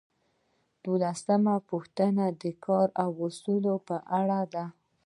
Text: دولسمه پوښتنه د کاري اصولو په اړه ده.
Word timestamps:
دولسمه 0.85 1.55
پوښتنه 1.69 2.25
د 2.41 2.43
کاري 2.65 2.95
اصولو 3.25 3.73
په 3.87 3.97
اړه 4.19 4.39
ده. 4.53 4.65